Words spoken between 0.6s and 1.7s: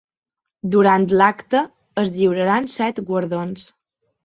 Durant l’acte